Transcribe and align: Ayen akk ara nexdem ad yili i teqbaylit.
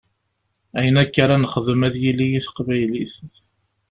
Ayen 0.77 0.99
akk 1.03 1.15
ara 1.23 1.35
nexdem 1.37 1.81
ad 1.87 1.95
yili 2.03 2.27
i 2.33 2.41
teqbaylit. 2.45 3.13